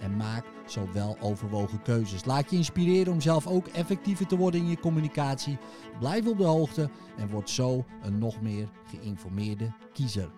[0.00, 2.24] en maak zo wel overwogen keuzes.
[2.24, 5.58] Laat je inspireren om zelf ook effectiever te worden in je communicatie.
[5.98, 10.30] Blijf op de hoogte en word zo een nog meer geïnformeerde kiezer.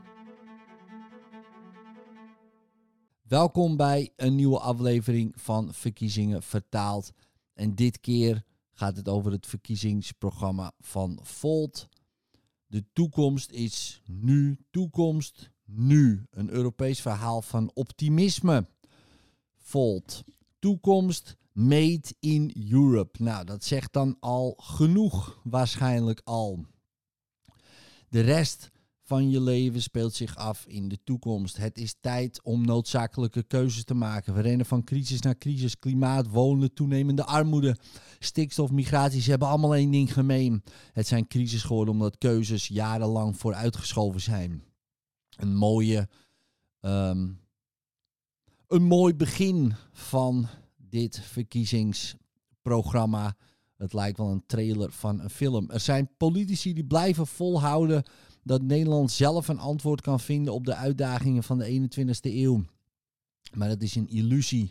[3.22, 7.12] Welkom bij een nieuwe aflevering van Verkiezingen Vertaald.
[7.54, 8.42] En dit keer
[8.72, 11.88] gaat het over het verkiezingsprogramma van Volt.
[12.66, 16.26] De toekomst is nu, toekomst nu.
[16.30, 18.66] Een Europees verhaal van optimisme.
[19.70, 20.22] Volt.
[20.58, 23.22] Toekomst made in Europe.
[23.22, 26.64] Nou, dat zegt dan al genoeg, waarschijnlijk al.
[28.08, 28.70] De rest
[29.02, 31.56] van je leven speelt zich af in de toekomst.
[31.56, 34.34] Het is tijd om noodzakelijke keuzes te maken.
[34.34, 35.78] We rennen van crisis naar crisis.
[35.78, 37.76] Klimaat, wonen, toenemende armoede,
[38.18, 39.20] stikstof, migratie.
[39.20, 40.62] Ze hebben allemaal één ding gemeen.
[40.92, 44.64] Het zijn crisis geworden omdat keuzes jarenlang vooruitgeschoven zijn.
[45.36, 46.08] Een mooie
[46.80, 47.40] um,
[48.70, 53.36] een mooi begin van dit verkiezingsprogramma.
[53.76, 55.70] Het lijkt wel een trailer van een film.
[55.70, 58.02] Er zijn politici die blijven volhouden
[58.42, 62.64] dat Nederland zelf een antwoord kan vinden op de uitdagingen van de 21ste eeuw.
[63.54, 64.68] Maar dat is een illusie.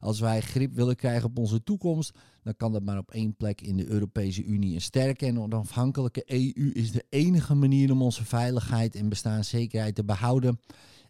[0.00, 3.60] Als wij grip willen krijgen op onze toekomst, dan kan dat maar op één plek
[3.60, 4.74] in de Europese Unie.
[4.74, 10.04] Een sterke en onafhankelijke EU is de enige manier om onze veiligheid en bestaanszekerheid te
[10.04, 10.60] behouden.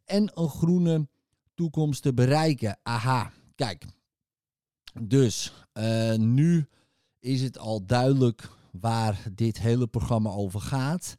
[0.05, 1.09] En een groene
[1.59, 2.79] toekomst te bereiken.
[2.83, 3.85] Aha, kijk.
[5.03, 6.69] Dus uh, nu
[7.21, 11.17] is het al duidelijk waar dit hele programma over gaat.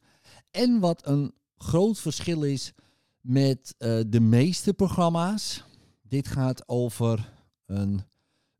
[0.50, 2.72] En wat een groot verschil is
[3.20, 5.64] met uh, de meeste programma's.
[6.02, 7.32] Dit gaat over
[7.66, 8.02] een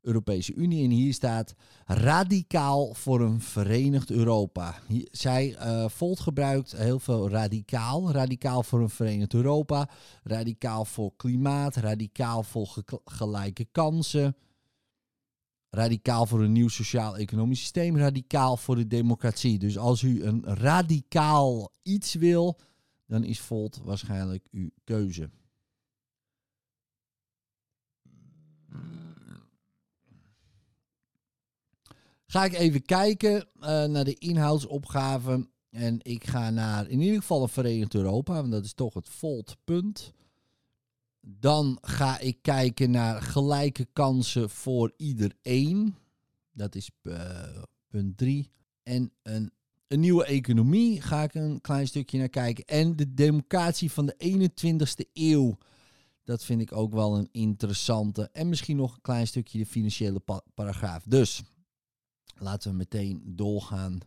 [0.00, 0.84] Europese Unie.
[0.84, 4.78] En hier staat radicaal voor een verenigd Europa.
[5.10, 8.12] Zij uh, Volt gebruikt heel veel radicaal.
[8.12, 9.88] Radicaal voor een verenigd Europa.
[10.22, 11.76] Radicaal voor klimaat.
[11.76, 14.36] Radicaal voor ge gelijke kansen.
[15.70, 17.96] Radicaal voor een nieuw sociaal-economisch systeem.
[17.96, 19.58] Radicaal voor de democratie.
[19.58, 22.58] Dus als u een radicaal iets wil,
[23.06, 25.30] dan is Volt waarschijnlijk uw keuze.
[32.30, 35.48] Ga ik even kijken uh, naar de inhoudsopgave.
[35.70, 39.08] En ik ga naar in ieder geval een Verenigd Europa, want dat is toch het
[39.08, 40.12] Volt-punt.
[41.20, 45.94] Dan ga ik kijken naar gelijke kansen voor iedereen.
[46.52, 48.50] Dat is uh, punt 3.
[48.82, 49.52] En een,
[49.86, 52.64] een nieuwe economie ga ik een klein stukje naar kijken.
[52.64, 55.58] En de democratie van de 21ste eeuw.
[56.24, 58.28] Dat vind ik ook wel een interessante.
[58.32, 61.04] En misschien nog een klein stukje de financiële pa paragraaf.
[61.06, 61.42] Dus
[62.40, 63.98] Laten we meteen doorgaan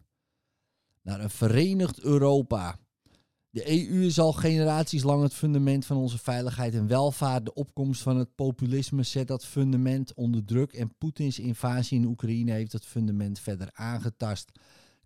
[1.02, 2.80] naar een verenigd Europa.
[3.50, 7.46] De EU is al generaties lang het fundament van onze veiligheid en welvaart.
[7.46, 12.52] De opkomst van het populisme zet dat fundament onder druk en Poetins invasie in Oekraïne
[12.52, 14.52] heeft dat fundament verder aangetast.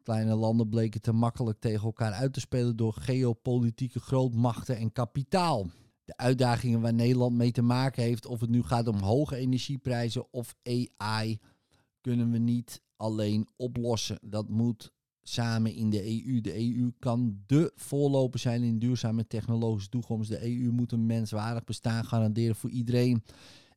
[0.04, 5.68] Kleine landen bleken te makkelijk tegen elkaar uit te spelen door geopolitieke grootmachten en kapitaal.
[6.04, 10.34] De uitdagingen waar Nederland mee te maken heeft, of het nu gaat om hoge energieprijzen
[10.34, 11.40] of AI,
[12.02, 14.20] kunnen we niet alleen oplossen.
[14.22, 14.92] Dat moet
[15.24, 16.42] samen in de EU.
[16.42, 20.30] De EU kan de voorloper zijn in duurzame technologische toekomst.
[20.30, 23.24] De EU moet een menswaardig bestaan garanderen voor iedereen.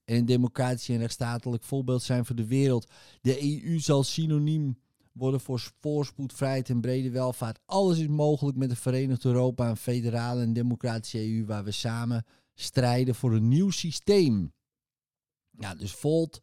[0.04, 2.90] En een democratisch en rechtsstatelijk voorbeeld zijn voor de wereld.
[3.20, 4.78] De EU zal synoniem
[5.12, 7.58] worden voor voorspoed, vrijheid en brede welvaart.
[7.66, 12.24] Alles is mogelijk met een Verenigd Europa, een federale en democratische EU waar we samen
[12.54, 14.52] strijden voor een nieuw systeem.
[15.50, 16.40] Ja, dus Volt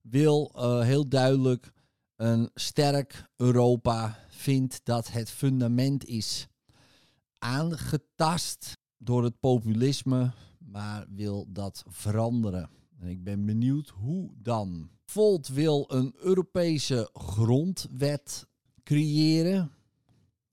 [0.00, 1.72] wil uh, heel duidelijk
[2.20, 6.48] een sterk Europa vindt dat het fundament is
[7.38, 12.70] aangetast door het populisme, maar wil dat veranderen.
[12.98, 14.90] En ik ben benieuwd hoe dan.
[15.04, 18.46] Volt wil een Europese grondwet
[18.82, 19.70] creëren.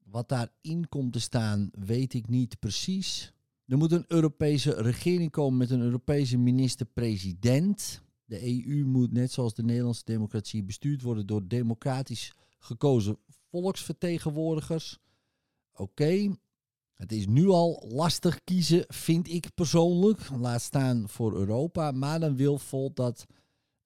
[0.03, 3.33] Wat daarin komt te staan, weet ik niet precies.
[3.65, 8.01] Er moet een Europese regering komen met een Europese minister-president.
[8.27, 13.17] De EU moet net zoals de Nederlandse democratie bestuurd worden door democratisch gekozen
[13.49, 14.99] volksvertegenwoordigers.
[15.73, 16.35] Oké,
[16.93, 20.29] het is nu al lastig kiezen, vind ik persoonlijk.
[20.29, 21.91] Laat staan voor Europa.
[21.91, 23.25] Maar dan wil Volt dat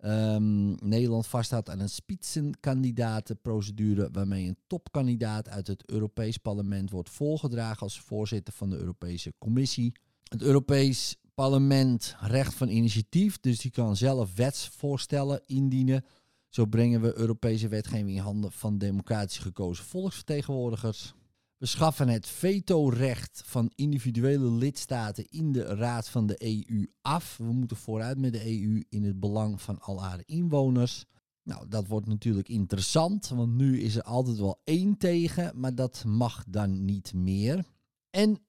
[0.02, 7.82] Ehm, Nederland vasthoudt aan een spitsenkandidatenprocedure waarmee een topkandidaat uit het Europees Parlement wordt voorgedragen
[7.82, 9.92] als voorzitter van de Europese Commissie.
[10.24, 16.06] Het Europees Parlement recht van initiatief, dus die kan zelf wetsvoorstellen indienen.
[16.50, 21.14] Zo brengen we Europese wetgeving in handen van democratisch gekozen volksvertegenwoordigers.
[21.58, 27.38] We schaffen het vetorecht van individuele lidstaten in de Raad van de EU af.
[27.38, 31.06] We moeten vooruit met de EU in het belang van al haar inwoners.
[31.44, 36.04] Nou, dat wordt natuurlijk interessant, want nu is er altijd wel één tegen, maar dat
[36.06, 37.66] mag dan niet meer.
[38.10, 38.40] En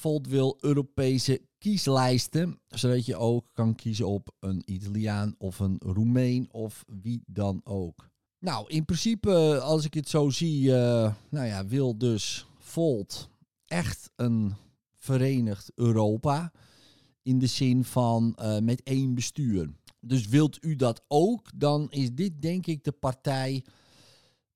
[0.00, 6.48] Volt wil Europese kieslijsten, zodat je ook kan kiezen op een Italiaan of een Roemeen
[6.52, 8.08] of wie dan ook.
[8.38, 13.28] Nou, in principe, als ik het zo zie, uh, nou ja, wil dus Volt
[13.66, 14.54] echt een
[14.96, 16.52] verenigd Europa.
[17.22, 19.70] In de zin van uh, met één bestuur.
[20.00, 23.64] Dus wilt u dat ook, dan is dit denk ik de partij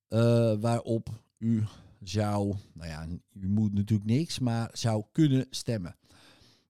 [0.09, 1.09] uh, waarop
[1.39, 1.65] u
[2.05, 5.97] zou, nou ja, u moet natuurlijk niks, maar zou kunnen stemmen.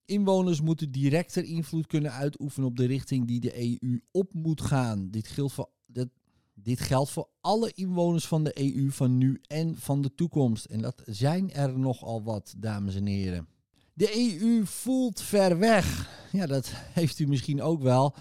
[0.04, 5.10] Inwoners moeten directer invloed kunnen uitoefenen op de richting die de EU op moet gaan.
[5.10, 6.08] Dit geldt voor, dat
[6.54, 10.64] dit geldt voor alle inwoners van de EU van nu en van de toekomst.
[10.64, 13.48] En dat zijn er nogal wat, dames en heren.
[13.92, 16.10] De EU voelt ver weg.
[16.32, 16.70] Ja, dat
[17.00, 18.14] heeft u misschien ook wel.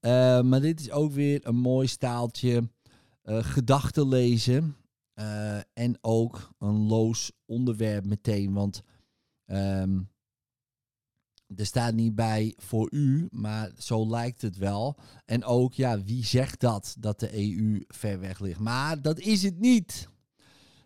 [0.00, 2.68] Uh, maar dit is ook weer een mooi staaltje
[3.24, 4.76] uh, gedachten lezen.
[5.18, 8.52] Uh, en ook een loos onderwerp meteen.
[8.52, 8.82] Want
[9.46, 10.10] um,
[11.56, 14.98] er staat niet bij voor u, maar zo lijkt het wel.
[15.24, 18.60] En ook, ja, wie zegt dat, dat de EU ver weg ligt?
[18.60, 20.08] Maar dat is het niet.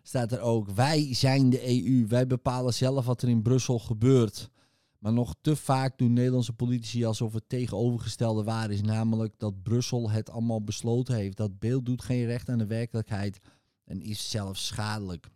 [0.03, 4.49] Staat er ook, wij zijn de EU, wij bepalen zelf wat er in Brussel gebeurt.
[4.97, 8.81] Maar nog te vaak doen Nederlandse politici alsof het tegenovergestelde waar is.
[8.81, 11.37] Namelijk dat Brussel het allemaal besloten heeft.
[11.37, 13.39] Dat beeld doet geen recht aan de werkelijkheid
[13.83, 15.29] en is zelfs schadelijk.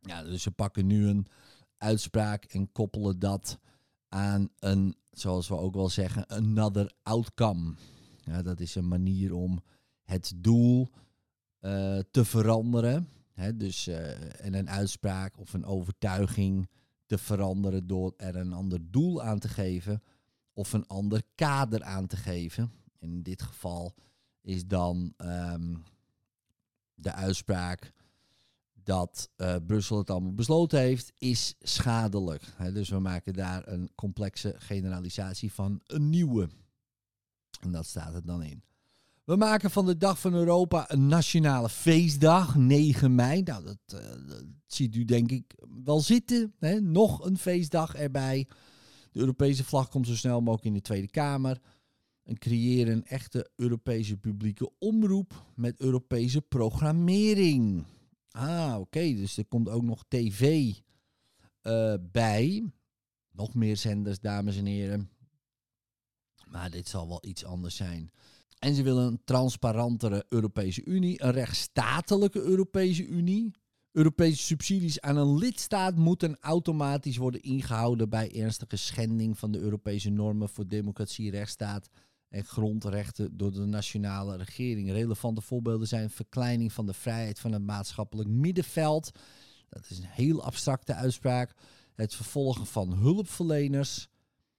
[0.00, 1.26] Ja, dus ze pakken nu een
[1.76, 3.58] uitspraak en koppelen dat
[4.08, 7.74] aan een, zoals we ook wel zeggen, another outcome.
[8.24, 9.62] Ja, dat is een manier om
[10.02, 10.90] het doel
[11.60, 13.08] uh, te veranderen.
[13.32, 16.68] Hè, dus, uh, en een uitspraak of een overtuiging
[17.06, 20.02] te veranderen door er een ander doel aan te geven
[20.52, 22.72] of een ander kader aan te geven.
[22.98, 23.94] In dit geval
[24.40, 25.82] is dan um,
[26.94, 27.92] de uitspraak
[28.84, 32.42] dat uh, Brussel het allemaal besloten heeft, is schadelijk.
[32.72, 36.48] Dus we maken daar een complexe generalisatie van een nieuwe.
[37.60, 38.62] En dat staat er dan in.
[39.24, 43.42] We maken van de Dag van Europa een nationale feestdag, 9 mei.
[43.42, 45.54] Nou, dat, uh, dat ziet u denk ik
[45.84, 46.54] wel zitten.
[46.80, 48.48] Nog een feestdag erbij.
[49.12, 51.60] De Europese vlag komt zo snel mogelijk in de Tweede Kamer.
[52.22, 57.84] En creëren een echte Europese publieke omroep met Europese programmering.
[58.30, 59.14] Ah, oké.
[59.14, 60.72] Dus er komt ook nog tv
[61.62, 62.70] uh, bij.
[63.30, 65.10] Nog meer zenders, dames en heren.
[66.46, 68.10] Maar dit zal wel iets anders zijn.
[68.58, 73.50] En ze willen een transparantere Europese Unie, een rechtsstatelijke Europese Unie.
[73.92, 80.10] Europese subsidies aan een lidstaat moeten automatisch worden ingehouden bij ernstige schending van de Europese
[80.10, 81.88] normen voor democratie, rechtsstaat
[82.32, 84.90] en grondrechten door de nationale regering.
[84.90, 89.10] Relevante voorbeelden zijn verkleining van de vrijheid van het maatschappelijk middenveld.
[89.68, 91.54] Dat is een heel abstracte uitspraak.
[91.94, 94.08] Het vervolgen van hulpverleners.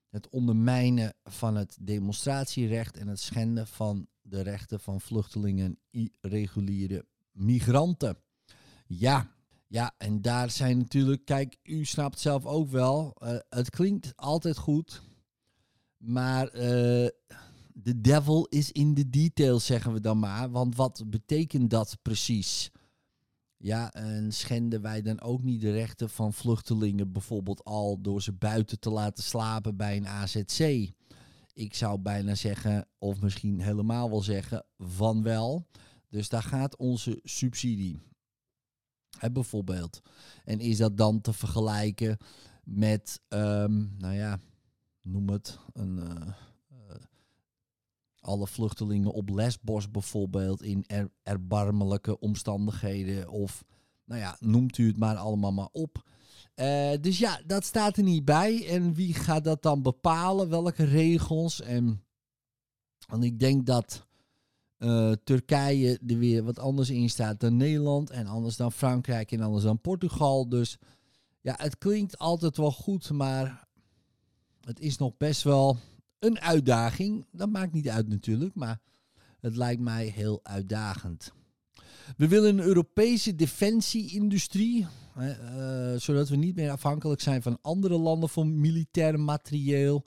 [0.09, 7.05] Het ondermijnen van het demonstratierecht en het schenden van de rechten van vluchtelingen en irreguliere
[7.31, 8.17] migranten.
[8.87, 9.31] Ja,
[9.67, 14.57] ja, en daar zijn natuurlijk, kijk, u snapt zelf ook wel, uh, het klinkt altijd
[14.57, 15.01] goed,
[15.97, 17.07] maar uh,
[17.73, 20.51] de devil is in de details, zeggen we dan maar.
[20.51, 22.71] Want wat betekent dat precies?
[23.57, 28.31] Ja, en schenden wij dan ook niet de rechten van vluchtelingen bijvoorbeeld al door ze
[28.31, 30.91] buiten te laten slapen bij een AZC?
[31.53, 35.67] Ik zou bijna zeggen, of misschien helemaal wel zeggen, van wel.
[36.09, 38.01] Dus daar gaat onze subsidie.
[39.31, 40.01] Bijvoorbeeld.
[40.45, 42.17] En is dat dan te vergelijken
[42.63, 44.39] met, um, nou ja,
[45.01, 45.97] noem het, een...
[45.97, 46.33] Uh,
[48.23, 53.29] alle vluchtelingen op Lesbos bijvoorbeeld in er, erbarmelijke omstandigheden.
[53.29, 53.63] Of,
[54.05, 56.03] nou ja, noemt u het maar allemaal maar op.
[56.55, 58.67] Uh, dus ja, dat staat er niet bij.
[58.67, 60.49] En wie gaat dat dan bepalen?
[60.49, 61.61] Welke regels?
[61.61, 62.03] En,
[63.07, 64.05] en ik denk dat
[64.77, 68.09] uh, Turkije er weer wat anders in staat dan Nederland.
[68.09, 70.49] En anders dan Frankrijk en anders dan Portugal.
[70.49, 70.77] Dus
[71.41, 73.67] ja, het klinkt altijd wel goed, maar
[74.61, 75.77] het is nog best wel
[76.23, 77.25] een uitdaging.
[77.31, 78.79] Dat maakt niet uit natuurlijk, maar
[79.39, 81.33] Het lijkt mij heel uitdagend.
[82.17, 84.87] We willen een Europese defensieindustrie,
[85.17, 90.05] uh, zodat we niet meer afhankelijk zijn van andere landen voor militair materieel.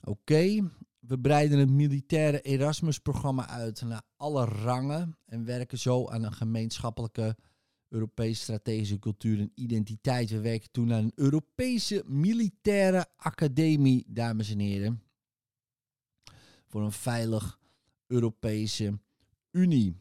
[0.00, 6.32] Oké, we breiden het militaire Erasmus-programma uit naar alle rangen en werken zo aan een
[6.32, 7.36] gemeenschappelijke
[7.88, 10.30] Europese strategische cultuur en identiteit.
[10.30, 15.02] We werken toe naar een Europese militaire academie, dames en heren.
[16.70, 17.58] Voor een veilig
[18.06, 18.98] Europese
[19.50, 19.96] Unie.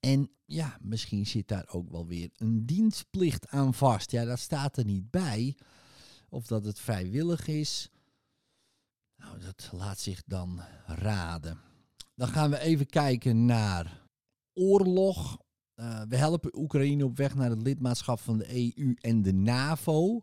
[0.00, 4.10] En ja, misschien zit daar ook wel weer een dienstplicht aan vast.
[4.10, 5.56] Ja, dat staat er niet bij.
[6.28, 7.90] Of dat het vrijwillig is.
[9.16, 11.60] Nou, dat laat zich dan raden.
[12.14, 14.06] Dan gaan we even kijken naar
[14.52, 15.38] oorlog.
[15.76, 20.22] Uh, we helpen Oekraïne op weg naar het lidmaatschap van de EU en de NAVO.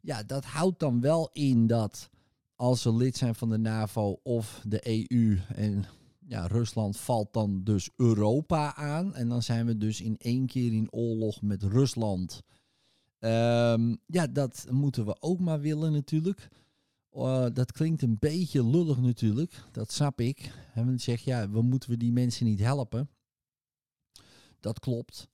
[0.00, 2.10] Ja, dat houdt dan wel in dat
[2.56, 5.84] als ze lid zijn van de NAVO of de EU en
[6.28, 9.14] ja, Rusland valt dan dus Europa aan.
[9.14, 12.42] En dan zijn we dus in één keer in oorlog met Rusland.
[13.20, 16.48] Um, ja, dat moeten we ook maar willen natuurlijk.
[17.12, 20.52] Uh, dat klinkt een beetje lullig natuurlijk, dat snap ik.
[20.74, 23.08] En men zegt, ja, we moeten we die mensen niet helpen.
[24.60, 25.28] Dat klopt.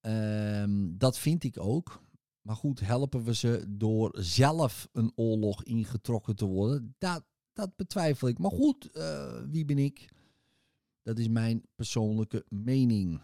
[0.00, 2.02] Um, dat vind ik ook.
[2.48, 6.94] Maar goed, helpen we ze door zelf een oorlog ingetrokken te worden?
[6.98, 8.38] Dat, dat betwijfel ik.
[8.38, 10.08] Maar goed, uh, wie ben ik?
[11.02, 13.20] Dat is mijn persoonlijke mening.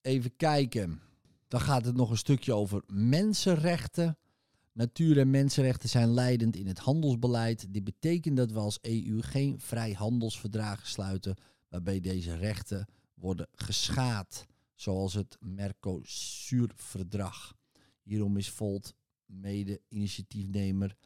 [0.00, 1.00] Even kijken.
[1.48, 4.18] Dan gaat het nog een stukje over mensenrechten.
[4.72, 7.72] Natuur- en mensenrechten zijn leidend in het handelsbeleid.
[7.72, 11.36] Dit betekent dat we als EU geen vrijhandelsverdragen sluiten
[11.68, 17.54] waarbij deze rechten worden geschaad, zoals het Mercosur-verdrag.
[18.04, 18.94] Hierom is Volt
[19.26, 20.96] mede-initiatiefnemer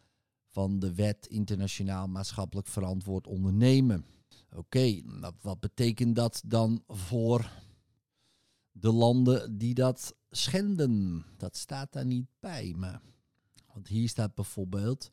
[0.48, 4.04] van de wet Internationaal Maatschappelijk Verantwoord Ondernemen.
[4.54, 5.02] Oké,
[5.40, 7.50] wat betekent dat dan voor
[8.72, 11.24] de landen die dat schenden?
[11.36, 13.02] Dat staat daar niet bij, maar
[13.72, 15.10] want hier staat bijvoorbeeld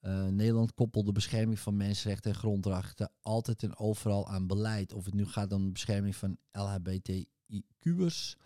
[0.00, 4.92] uh, Nederland koppelt de bescherming van mensenrechten en grondrechten altijd en overal aan beleid.
[4.92, 8.36] Of het nu gaat om de bescherming van LHBTIQ'ers,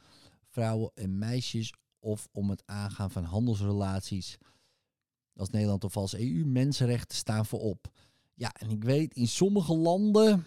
[0.49, 4.39] vrouwen en meisjes, of om het aangaan van handelsrelaties.
[5.35, 7.93] Als Nederland of als EU, mensenrechten staan voorop.
[8.35, 10.45] Ja, en ik weet, in sommige landen,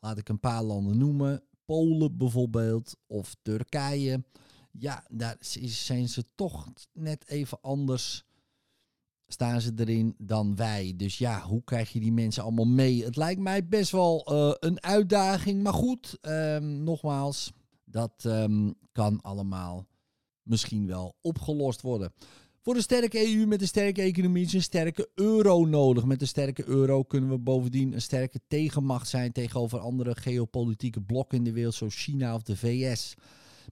[0.00, 4.24] laat ik een paar landen noemen, Polen bijvoorbeeld, of Turkije,
[4.70, 8.24] ja, daar zijn ze toch net even anders
[9.26, 10.94] staan ze erin dan wij.
[10.96, 13.04] Dus ja, hoe krijg je die mensen allemaal mee?
[13.04, 15.62] Het lijkt mij best wel uh, een uitdaging.
[15.62, 17.52] Maar goed, um, nogmaals,
[17.84, 19.86] dat um, kan allemaal
[20.44, 22.12] misschien wel opgelost worden.
[22.60, 26.04] Voor een sterke EU met een sterke economie is een sterke euro nodig.
[26.04, 31.38] Met een sterke euro kunnen we bovendien een sterke tegenmacht zijn tegenover andere geopolitieke blokken
[31.38, 33.14] in de wereld, zoals China of de VS.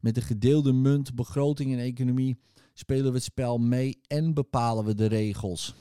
[0.00, 2.36] Met een gedeelde munt, begroting en economie
[2.74, 5.74] spelen we het spel mee en bepalen we de regels.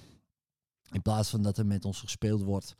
[0.91, 2.75] In plaats van dat er met ons gespeeld wordt.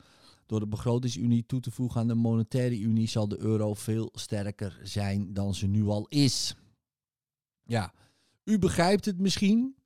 [0.46, 4.80] Door de begrotingsunie toe te voegen aan de monetaire unie zal de euro veel sterker
[4.82, 6.56] zijn dan ze nu al is.
[7.62, 7.92] Ja,
[8.44, 9.76] u begrijpt het misschien.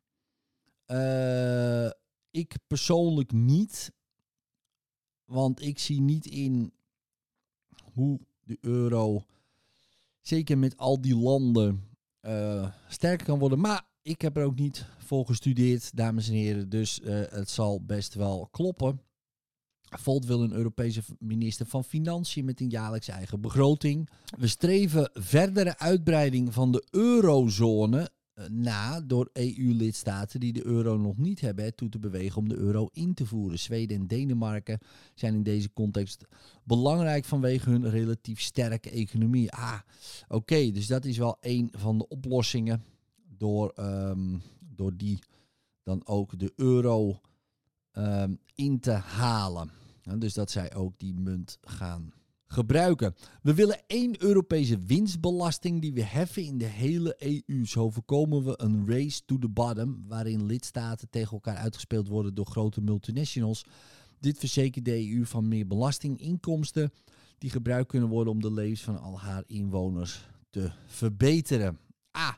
[0.86, 1.90] Uh,
[2.30, 3.92] ik persoonlijk niet.
[5.24, 6.72] Want ik zie niet in
[7.92, 9.24] hoe de euro,
[10.20, 11.88] zeker met al die landen,
[12.22, 13.60] uh, sterker kan worden.
[13.60, 16.68] Maar ik heb er ook niet voor gestudeerd, dames en heren.
[16.68, 19.00] Dus uh, het zal best wel kloppen.
[19.82, 24.10] Volt wil een Europese minister van Financiën met een jaarlijks eigen begroting.
[24.38, 28.10] We streven verdere uitbreiding van de eurozone
[28.50, 32.88] na door EU-lidstaten die de euro nog niet hebben toe te bewegen om de euro
[32.92, 33.58] in te voeren.
[33.58, 34.78] Zweden en Denemarken
[35.14, 36.24] zijn in deze context
[36.64, 39.52] belangrijk vanwege hun relatief sterke economie.
[39.52, 39.80] Ah,
[40.28, 42.84] oké, dus dat is wel een van de oplossingen
[43.36, 45.18] door, um, door die
[45.82, 47.20] dan ook de euro
[47.92, 49.70] um, in te halen.
[50.02, 52.12] En dus dat zij ook die munt gaan
[52.46, 53.14] gebruiken.
[53.42, 57.64] We willen één Europese winstbelasting die we heffen in de hele EU.
[57.64, 62.46] Zo voorkomen we een race to the bottom, waarin lidstaten tegen elkaar uitgespeeld worden door
[62.46, 63.64] grote multinationals.
[64.20, 66.92] Dit verzekert de EU van meer belastinginkomsten
[67.38, 71.78] die gebruikt kunnen worden om de levens van al haar inwoners te verbeteren.
[72.10, 72.34] Ah,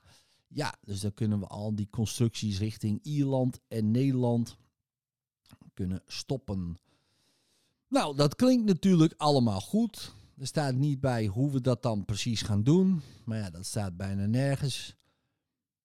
[0.48, 4.56] ja, dus dan kunnen we al die constructies richting Ierland en Nederland
[5.74, 6.78] kunnen stoppen.
[7.88, 10.14] Nou, dat klinkt natuurlijk allemaal goed.
[10.38, 13.00] Er staat niet bij hoe we dat dan precies gaan doen.
[13.24, 14.96] Maar ja, dat staat bijna nergens.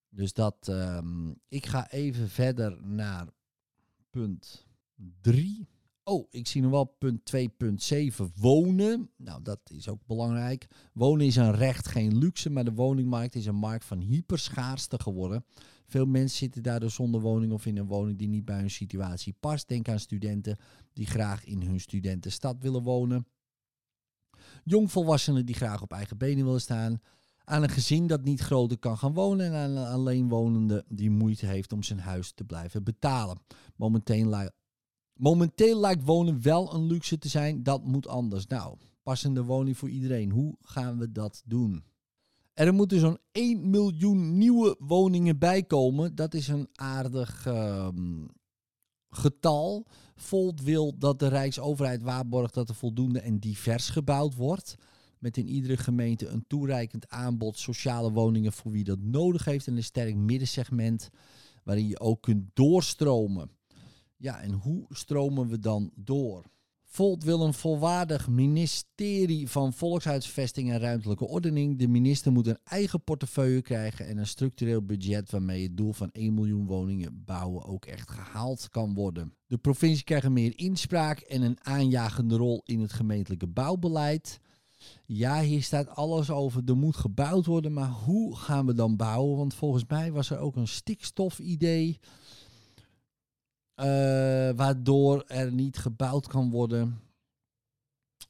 [0.09, 3.27] Dus dat, um, ik ga even verder naar
[4.09, 4.65] punt
[5.21, 5.67] 3.
[6.03, 9.09] Oh, ik zie nog wel punt 2.7 wonen.
[9.17, 10.67] Nou, dat is ook belangrijk.
[10.93, 15.45] Wonen is een recht, geen luxe, maar de woningmarkt is een markt van hyperschaarste geworden.
[15.93, 19.35] Veel mensen zitten daardoor zonder woning of in een woning die niet bij hun situatie
[19.39, 19.67] past.
[19.67, 20.57] Denk aan studenten
[20.93, 23.27] die graag in hun studentenstad willen wonen.
[24.63, 27.01] Jongvolwassenen die graag op eigen benen willen staan.
[27.43, 29.45] Aan een gezin dat niet groter kan gaan wonen.
[29.45, 33.37] En aan een alleenwonende die moeite heeft om zijn huis te blijven betalen.
[33.75, 34.49] Momenteel,
[35.13, 37.63] momenteel lijkt wonen wel een luxe te zijn.
[37.63, 38.47] Dat moet anders.
[38.47, 40.31] Nou, passende woning voor iedereen.
[40.31, 41.83] Hoe gaan we dat doen?
[42.53, 46.15] Er moeten zo'n 1 miljoen nieuwe woningen bijkomen.
[46.15, 48.25] Dat is een aardig ehm,
[49.09, 49.87] getal.
[50.15, 54.75] Volt wil dat de Rijksoverheid waarborgt dat er voldoende en divers gebouwd wordt.
[55.19, 59.67] Met in iedere gemeente een toereikend aanbod sociale woningen voor wie dat nodig heeft.
[59.67, 61.09] En een sterk middensegment
[61.63, 63.49] waarin je ook kunt doorstromen.
[64.17, 66.51] Ja, en hoe stromen we dan door?
[66.93, 71.79] Volt wil een volwaardig ministerie van Volkshuisvesting en Ruimtelijke Ordening.
[71.79, 76.09] De minister moet een eigen portefeuille krijgen en een structureel budget waarmee het doel van
[76.11, 79.33] 1 miljoen woningen bouwen ook echt gehaald kan worden.
[79.47, 84.39] De provincie krijgt meer inspraak en een aanjagende rol in het gemeentelijke bouwbeleid.
[85.05, 86.61] Ja, hier staat alles over.
[86.65, 89.37] Er moet gebouwd worden, maar hoe gaan we dan bouwen?
[89.37, 91.99] Want volgens mij was er ook een stikstofidee.
[94.55, 96.99] Waardoor er niet gebouwd kan worden.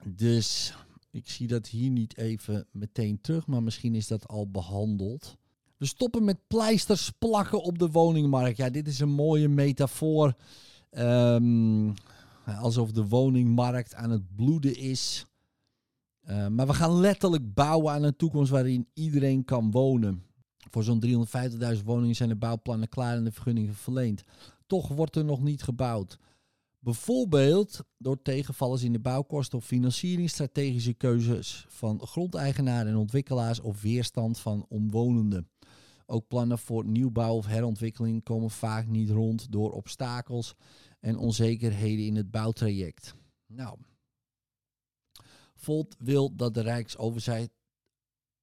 [0.05, 0.75] Dus
[1.11, 5.37] ik zie dat hier niet even meteen terug, maar misschien is dat al behandeld.
[5.77, 8.57] We stoppen met pleisters plakken op de woningmarkt.
[8.57, 10.33] Ja, dit is een mooie metafoor.
[10.91, 11.93] Um,
[12.45, 15.25] alsof de woningmarkt aan het bloeden is.
[16.29, 20.23] Uh, maar we gaan letterlijk bouwen aan een toekomst waarin iedereen kan wonen.
[20.69, 21.27] Voor zo'n
[21.77, 24.23] 350.000 woningen zijn de bouwplannen klaar en de vergunningen verleend
[24.67, 26.19] toch wordt er nog niet gebouwd.
[26.79, 33.81] Bijvoorbeeld door tegenvallers in de bouwkosten of financiering, strategische keuzes van grondeigenaren en ontwikkelaars of
[33.81, 35.49] weerstand van omwonenden.
[36.05, 40.55] Ook plannen voor nieuwbouw of herontwikkeling komen vaak niet rond door obstakels
[40.99, 43.15] en onzekerheden in het bouwtraject.
[43.47, 43.77] Nou,
[45.55, 47.51] Volt wil dat de Rijksoverheid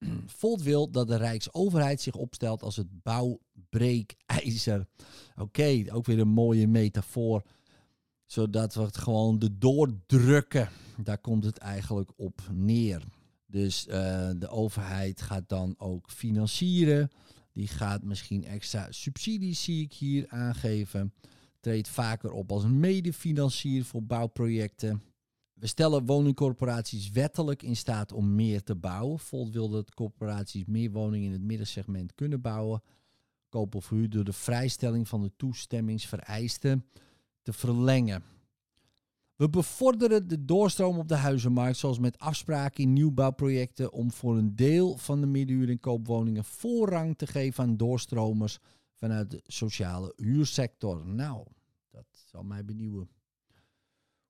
[0.25, 4.87] Volt wil dat de Rijksoverheid zich opstelt als het bouwbreekijzer.
[5.35, 7.43] Oké, ook weer een mooie metafoor.
[8.25, 10.69] Zodat we het gewoon de doordrukken.
[10.97, 13.03] Daar komt het eigenlijk op neer.
[13.45, 13.93] Dus uh,
[14.35, 17.11] de overheid gaat dan ook financieren.
[17.53, 21.13] Die gaat misschien extra subsidies, zie ik hier, aangeven.
[21.59, 25.01] Treedt vaker op als medefinancier voor bouwprojecten.
[25.61, 29.19] We stellen woningcorporaties wettelijk in staat om meer te bouwen.
[29.19, 32.81] Volt wil dat corporaties meer woningen in het middensegment kunnen bouwen.
[33.49, 36.85] Koop of huur door de vrijstelling van de toestemmingsvereisten
[37.41, 38.23] te verlengen.
[39.35, 44.55] We bevorderen de doorstroom op de huizenmarkt, zoals met afspraken in nieuwbouwprojecten, om voor een
[44.55, 48.59] deel van de middenhuur- en koopwoningen voorrang te geven aan doorstromers
[48.93, 51.05] vanuit de sociale huursector.
[51.05, 51.45] Nou,
[51.91, 53.09] dat zal mij benieuwen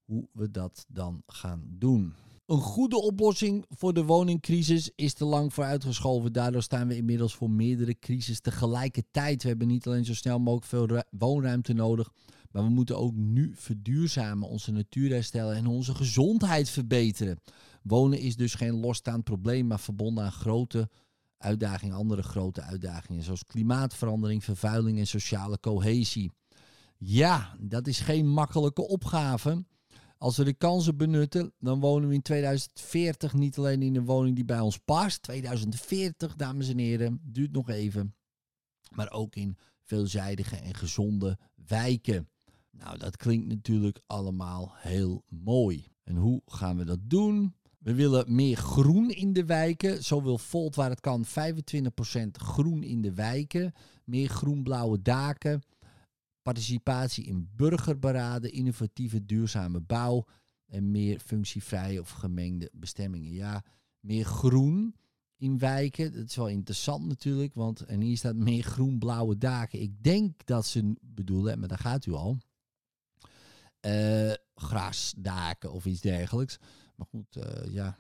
[0.05, 2.13] hoe we dat dan gaan doen.
[2.45, 6.33] Een goede oplossing voor de woningcrisis is te lang vooruitgeschoven.
[6.33, 9.41] Daardoor staan we inmiddels voor meerdere crises tegelijkertijd.
[9.41, 12.11] We hebben niet alleen zo snel mogelijk veel woonruimte nodig,
[12.51, 17.39] maar we moeten ook nu verduurzamen, onze natuur herstellen en onze gezondheid verbeteren.
[17.83, 20.89] Wonen is dus geen losstaand probleem, maar verbonden aan grote
[21.37, 26.31] uitdagingen, andere grote uitdagingen, zoals klimaatverandering, vervuiling en sociale cohesie.
[26.97, 29.63] Ja, dat is geen makkelijke opgave.
[30.21, 34.35] Als we de kansen benutten, dan wonen we in 2040 niet alleen in een woning
[34.35, 35.21] die bij ons past.
[35.21, 38.15] 2040, dames en heren, duurt nog even.
[38.95, 42.29] Maar ook in veelzijdige en gezonde wijken.
[42.71, 45.87] Nou, dat klinkt natuurlijk allemaal heel mooi.
[46.03, 47.55] En hoe gaan we dat doen?
[47.77, 50.03] We willen meer groen in de wijken.
[50.03, 51.29] Zo wil Volt waar het kan 25%
[52.31, 53.73] groen in de wijken.
[54.03, 55.61] Meer groen-blauwe daken
[56.41, 60.25] participatie in burgerberaden, innovatieve duurzame bouw
[60.65, 63.31] en meer functievrije of gemengde bestemmingen.
[63.31, 63.63] Ja,
[63.99, 64.95] meer groen
[65.37, 66.13] in wijken.
[66.13, 69.81] Dat is wel interessant natuurlijk, want en hier staat meer groen-blauwe daken.
[69.81, 72.37] Ik denk dat ze bedoelen, maar daar gaat u al,
[73.85, 76.57] uh, grasdaken of iets dergelijks.
[76.95, 77.97] Maar goed, uh, ja,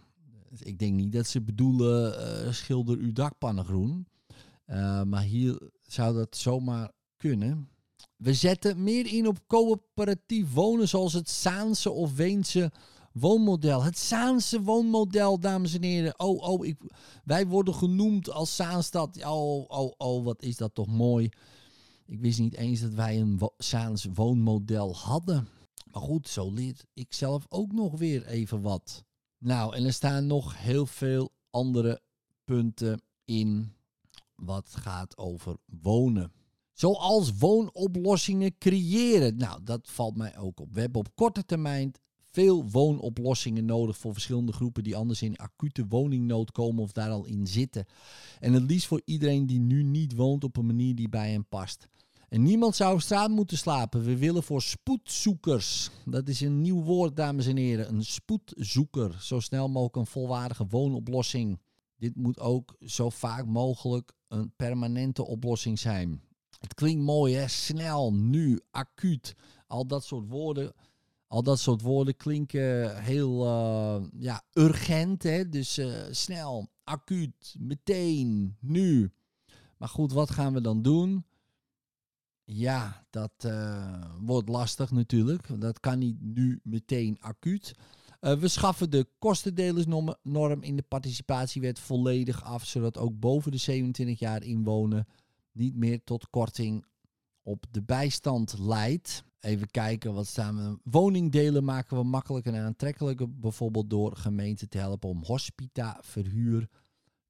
[0.59, 2.13] ik denk niet dat ze bedoelen
[2.45, 4.07] uh, schilder uw dakpannen groen.
[5.05, 7.69] maar hier zou dat zomaar kunnen.
[8.21, 12.71] We zetten meer in op coöperatief wonen, zoals het Zaanse of Weense
[13.13, 13.83] woonmodel.
[13.83, 16.19] Het Zaanse woonmodel, dames en heren.
[16.19, 16.77] Oh, oh, ik,
[17.23, 19.25] wij worden genoemd als Zaanstad.
[19.25, 21.29] Oh, oh, oh, wat is dat toch mooi.
[22.05, 25.47] Ik wist niet eens dat wij een wo Zaans woonmodel hadden.
[25.91, 29.03] Maar goed, zo leert ik zelf ook nog weer even wat.
[29.37, 32.01] Nou, en er staan nog heel veel andere
[32.43, 33.73] punten in
[34.35, 36.31] wat gaat over wonen.
[36.81, 39.37] Zoals woonoplossingen creëren.
[39.37, 40.73] Nou, dat valt mij ook op.
[40.73, 41.91] We hebben op korte termijn
[42.31, 47.25] veel woonoplossingen nodig voor verschillende groepen die anders in acute woningnood komen of daar al
[47.25, 47.85] in zitten.
[48.39, 51.45] En het liefst voor iedereen die nu niet woont op een manier die bij hem
[51.45, 51.87] past.
[52.29, 54.03] En niemand zou op straat moeten slapen.
[54.03, 55.89] We willen voor spoedzoekers.
[56.05, 57.89] Dat is een nieuw woord, dames en heren.
[57.93, 59.17] Een spoedzoeker.
[59.19, 61.59] Zo snel mogelijk een volwaardige woonoplossing.
[61.97, 66.29] Dit moet ook zo vaak mogelijk een permanente oplossing zijn.
[66.61, 67.47] Het klinkt mooi, hè?
[67.47, 69.35] Snel, nu, acuut.
[69.67, 70.73] Al dat soort woorden.
[71.27, 75.23] Al dat soort woorden klinken heel uh, ja, urgent.
[75.23, 75.49] Hè?
[75.49, 79.11] Dus uh, snel, acuut, meteen, nu.
[79.77, 81.25] Maar goed, wat gaan we dan doen?
[82.43, 85.61] Ja, dat uh, wordt lastig natuurlijk.
[85.61, 87.73] Dat kan niet nu meteen acuut.
[88.19, 94.43] We schaffen de kostendelersnorm in de participatiewet volledig af, zodat ook boven de 27 jaar
[94.43, 95.07] inwonen
[95.51, 96.85] niet meer tot korting
[97.43, 99.23] op de bijstand leidt.
[99.39, 100.79] Even kijken, wat staan we?
[100.83, 106.67] Woningdelen maken we makkelijker en aantrekkelijker, bijvoorbeeld door gemeenten te helpen om hospita-verhuur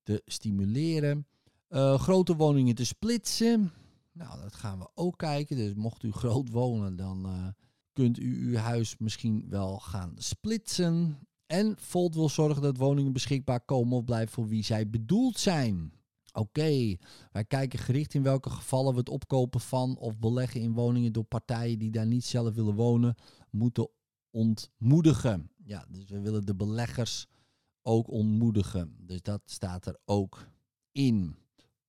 [0.04, 1.28] te stimuleren.
[1.70, 3.72] Uh, grote woningen te splitsen.
[4.12, 5.56] Nou, dat gaan we ook kijken.
[5.56, 7.48] Dus mocht u groot wonen, dan uh,
[7.94, 11.18] kunt u uw huis misschien wel gaan splitsen.
[11.46, 15.94] En Volt wil zorgen dat woningen beschikbaar komen of blijven voor wie zij bedoeld zijn.
[16.34, 16.98] Oké,
[17.32, 21.24] wij kijken gericht in welke gevallen we het opkopen van of beleggen in woningen door
[21.24, 23.16] partijen die daar niet zelf willen wonen,
[23.50, 23.90] moeten
[24.32, 25.52] ontmoedigen.
[25.64, 27.28] Ja, dus we willen de beleggers
[27.82, 28.96] ook ontmoedigen.
[29.00, 30.48] Dus dat staat er ook
[30.92, 31.36] in.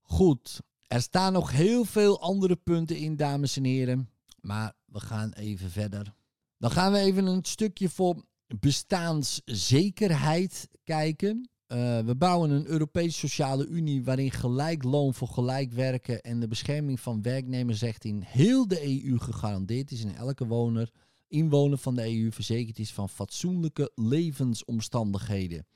[0.00, 4.10] Goed, er staan nog heel veel andere punten in, dames en heren.
[4.40, 6.14] Maar we gaan even verder.
[6.58, 8.24] Dan gaan we even een stukje voor
[8.60, 11.50] bestaanszekerheid kijken.
[11.72, 16.48] Uh, we bouwen een Europese sociale unie waarin gelijk loon voor gelijk werken en de
[16.48, 20.90] bescherming van werknemersrechten in heel de EU gegarandeerd is en elke woner,
[21.28, 25.66] inwoner van de EU verzekerd is van fatsoenlijke levensomstandigheden.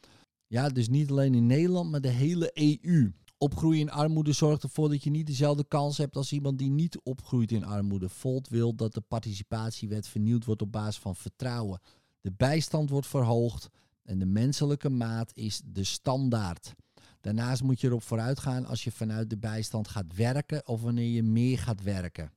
[0.46, 3.12] Ja, dus niet alleen in Nederland, maar de hele EU.
[3.38, 7.00] Opgroeien in armoede zorgt ervoor dat je niet dezelfde kans hebt als iemand die niet
[7.02, 8.09] opgroeit in armoede.
[8.09, 11.80] Volt wil dat de participatiewet vernieuwd wordt op basis van vertrouwen.
[12.20, 13.70] De bijstand wordt verhoogd
[14.06, 16.74] en de menselijke maat is de standaard.
[17.20, 21.10] Daarnaast moet je erop vooruit gaan als je vanuit de bijstand gaat werken of wanneer
[21.10, 22.32] je meer gaat werken.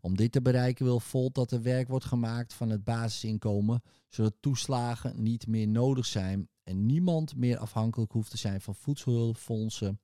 [0.00, 4.34] Om dit te bereiken wil Volt dat er werk wordt gemaakt van het basisinkomen, zodat
[4.40, 10.00] toeslagen niet meer nodig zijn en niemand meer afhankelijk hoeft te zijn van voedselhulpfondsen,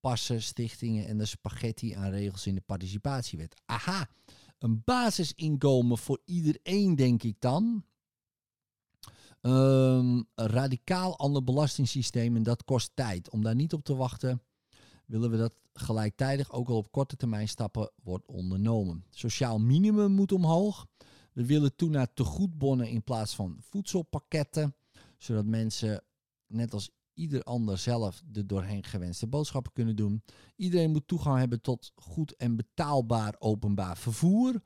[0.00, 3.54] passen, stichtingen en de spaghetti aan regels in de participatiewet.
[3.64, 4.08] Aha,
[4.58, 7.84] een basisinkomen voor iedereen, denk ik dan.
[9.48, 13.30] Um, een radicaal ander belastingssysteem en dat kost tijd.
[13.30, 14.42] Om daar niet op te wachten,
[15.06, 19.04] willen we dat gelijktijdig ook al op korte termijn stappen wordt ondernomen.
[19.10, 20.86] Sociaal minimum moet omhoog.
[21.32, 24.74] We willen toe naar tegoedbonnen in plaats van voedselpakketten,
[25.18, 26.04] zodat mensen
[26.46, 30.22] net als ieder ander zelf de doorheen gewenste boodschappen kunnen doen.
[30.56, 34.62] Iedereen moet toegang hebben tot goed en betaalbaar openbaar vervoer.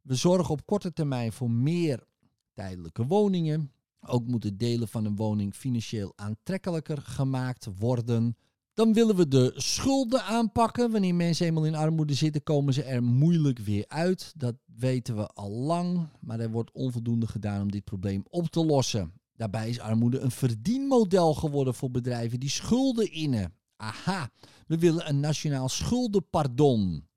[0.00, 2.06] We zorgen op korte termijn voor meer
[2.52, 3.72] tijdelijke woningen.
[4.06, 8.36] Ook moeten delen van een woning financieel aantrekkelijker gemaakt worden.
[8.74, 10.90] Dan willen we de schulden aanpakken.
[10.90, 14.32] Wanneer mensen eenmaal in armoede zitten, komen ze er moeilijk weer uit.
[14.36, 18.64] Dat weten we al lang, maar er wordt onvoldoende gedaan om dit probleem op te
[18.64, 19.12] lossen.
[19.36, 23.54] Daarbij is armoede een verdienmodel geworden voor bedrijven die schulden innen.
[23.76, 24.30] Aha,
[24.66, 27.08] we willen een nationaal schuldenpardon.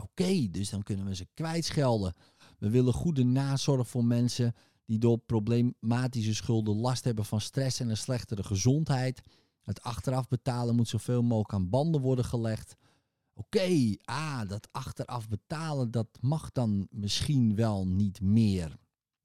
[0.00, 2.14] Oké, dus dan kunnen we ze kwijtschelden.
[2.58, 7.88] We willen goede nazorg voor mensen die door problematische schulden last hebben van stress en
[7.88, 9.20] een slechtere gezondheid.
[9.62, 12.76] Het achteraf betalen moet zoveel mogelijk aan banden worden gelegd.
[13.34, 18.76] Oké, ah, dat achteraf betalen, dat mag dan misschien wel niet meer.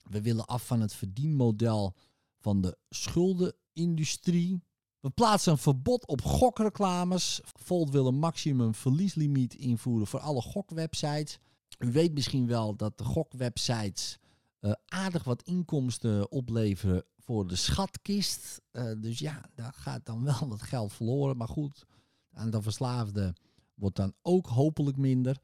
[0.03, 1.95] We willen af van het verdienmodel
[2.39, 4.63] van de schuldenindustrie.
[4.99, 7.41] We plaatsen een verbod op gokreclames.
[7.43, 11.39] Volt wil een maximum verlieslimiet invoeren voor alle gokwebsites.
[11.77, 14.17] U weet misschien wel dat de gokwebsites
[14.61, 18.61] uh, aardig wat inkomsten opleveren voor de schatkist.
[18.71, 21.37] Uh, dus ja, daar gaat dan wel wat geld verloren.
[21.37, 21.85] Maar goed,
[22.29, 23.35] het aantal verslaafden
[23.73, 25.37] wordt dan ook hopelijk minder.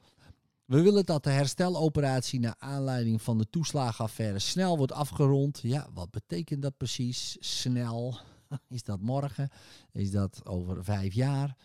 [0.65, 5.59] We willen dat de hersteloperatie naar aanleiding van de toeslagenaffaire snel wordt afgerond.
[5.61, 7.37] Ja, wat betekent dat precies?
[7.39, 8.17] Snel.
[8.69, 9.49] Is dat morgen?
[9.91, 11.55] Is dat over vijf jaar?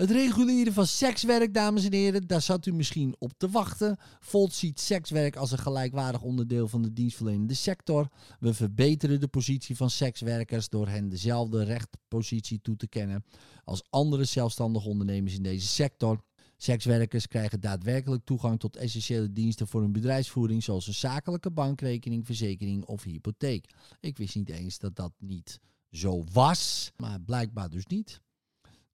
[0.00, 3.96] Het reguleren van sekswerk, dames en heren, daar zat u misschien op te wachten.
[4.20, 8.08] Volt ziet sekswerk als een gelijkwaardig onderdeel van de dienstverlenende sector.
[8.38, 13.24] We verbeteren de positie van sekswerkers door hen dezelfde rechtpositie toe te kennen
[13.64, 16.22] als andere zelfstandige ondernemers in deze sector.
[16.56, 22.84] Sekswerkers krijgen daadwerkelijk toegang tot essentiële diensten voor hun bedrijfsvoering, zoals een zakelijke bankrekening, verzekering
[22.84, 23.70] of hypotheek.
[24.00, 25.60] Ik wist niet eens dat dat niet
[25.90, 28.20] zo was, maar blijkbaar dus niet.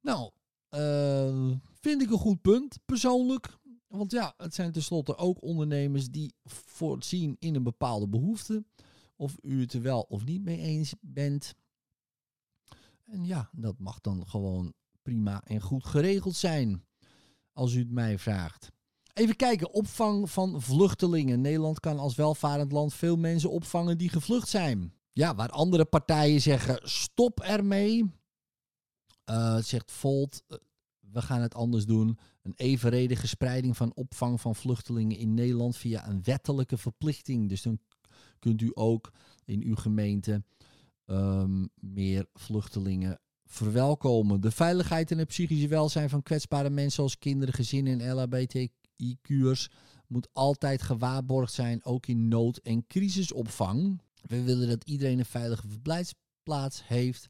[0.00, 0.30] Nou,
[0.70, 1.50] uh,
[1.81, 3.59] vind ik een goed punt, persoonlijk.
[3.87, 8.64] Want ja, het zijn tenslotte ook ondernemers die voorzien in een bepaalde behoefte.
[9.16, 11.55] Of u het er wel of niet mee eens bent.
[13.05, 16.85] En ja, dat mag dan gewoon prima en goed geregeld zijn.
[17.52, 18.72] Als u het mij vraagt.
[19.12, 21.40] Even kijken, opvang van vluchtelingen.
[21.40, 24.92] Nederland kan als welvarend land veel mensen opvangen die gevlucht zijn.
[25.12, 28.05] Ja, waar andere partijen zeggen stop ermee.
[29.30, 30.56] Uh, zegt Volt, eh,
[31.00, 32.18] we gaan het anders doen.
[32.42, 37.48] Een evenredige spreiding van opvang van vluchtelingen in Nederland via een wettelijke verplichting.
[37.48, 37.78] Dus dan
[38.38, 39.12] kunt u ook
[39.44, 40.42] in uw gemeente
[41.06, 44.40] um, meer vluchtelingen verwelkomen.
[44.40, 49.70] De veiligheid en het psychische welzijn van kwetsbare mensen zoals kinderen, gezinnen en LHBTIQ'ers
[50.06, 54.00] moet altijd gewaarborgd zijn, ook in nood- en crisisopvang.
[54.22, 57.28] We willen dat iedereen een veilige verblijfsplaats heeft.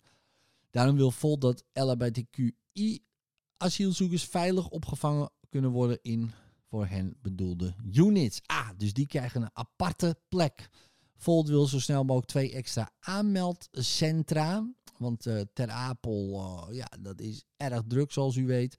[0.76, 3.04] Daarom wil Volt dat LHBTQI
[3.56, 6.32] asielzoekers veilig opgevangen kunnen worden in
[6.68, 8.40] voor hen bedoelde units.
[8.46, 10.70] Ah, dus die krijgen een aparte plek.
[11.16, 14.70] Volt wil zo snel mogelijk twee extra aanmeldcentra.
[14.98, 16.30] Want uh, Ter Apel,
[16.70, 18.76] uh, ja, dat is erg druk zoals u weet.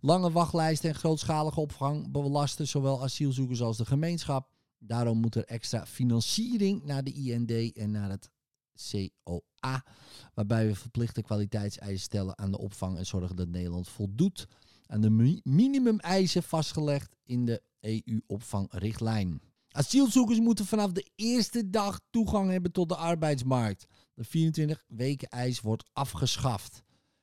[0.00, 4.48] Lange wachtlijsten en grootschalige opvang belasten zowel asielzoekers als de gemeenschap.
[4.78, 8.30] Daarom moet er extra financiering naar de IND en naar het
[9.60, 9.84] COA.
[10.34, 14.46] Waarbij we verplichte kwaliteitseisen stellen aan de opvang en zorgen dat Nederland voldoet
[14.86, 19.40] aan de minimumeisen vastgelegd in de EU-opvangrichtlijn.
[19.70, 23.86] Asielzoekers moeten vanaf de eerste dag toegang hebben tot de arbeidsmarkt.
[24.14, 26.82] De 24 weken eis wordt afgeschaft.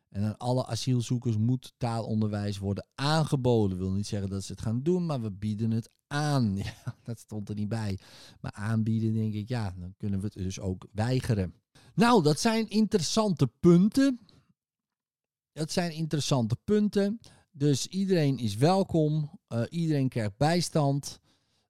[0.09, 3.77] En aan alle asielzoekers moet taalonderwijs worden aangeboden.
[3.77, 6.55] wil niet zeggen dat ze het gaan doen, maar we bieden het aan.
[6.63, 7.99] Ja, dat stond er niet bij.
[8.41, 11.53] Maar aanbieden, denk ik, ja, dan kunnen we het dus ook weigeren.
[11.97, 14.19] Nou, dat zijn interessante punten.
[15.53, 17.19] Dat zijn interessante punten.
[17.51, 19.39] Dus iedereen is welkom.
[19.49, 21.19] Uh, iedereen krijgt bijstand.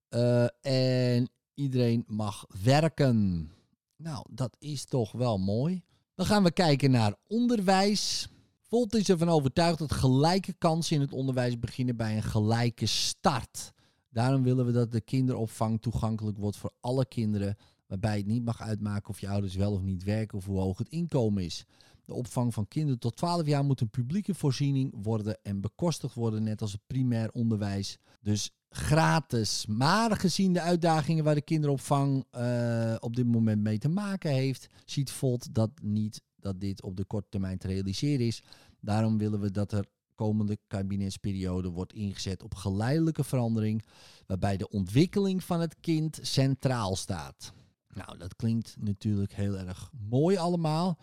[0.09, 3.49] Uh, en iedereen mag werken.
[3.95, 5.83] Nou, dat is toch wel mooi.
[6.15, 8.29] Dan gaan we kijken naar onderwijs.
[8.61, 13.73] Volt is ervan overtuigd dat gelijke kansen in het onderwijs beginnen bij een gelijke start.
[14.09, 17.57] Daarom willen we dat de kinderopvang toegankelijk wordt voor alle kinderen,
[17.88, 20.78] waarbij het niet mag uitmaken of je ouders wel of niet werken of hoe hoog
[20.78, 21.65] het inkomen is.
[22.06, 26.43] De opvang van kinderen tot 12 jaar moet een publieke voorziening worden en bekostigd worden,
[26.43, 27.97] net als het primair onderwijs.
[28.21, 29.65] Dus gratis.
[29.65, 34.67] Maar gezien de uitdagingen waar de kinderopvang uh, op dit moment mee te maken heeft,
[34.86, 38.43] ziet Volt dat niet dat dit op de korte termijn te realiseren is.
[38.80, 43.86] Daarom willen we dat er komende kabinetsperiode wordt ingezet op geleidelijke verandering,
[44.26, 47.54] waarbij de ontwikkeling van het kind centraal staat.
[47.97, 50.99] Nou, dat klinkt natuurlijk heel erg mooi allemaal.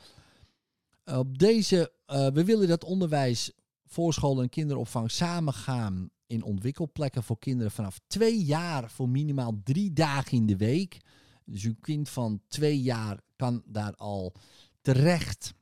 [1.04, 3.52] Op deze, uh, we willen dat onderwijs,
[3.84, 10.36] voorscholen en kinderopvang samengaan in ontwikkelplekken voor kinderen vanaf twee jaar voor minimaal drie dagen
[10.36, 11.00] in de week.
[11.44, 14.34] Dus uw kind van twee jaar kan daar al
[14.80, 15.54] terecht.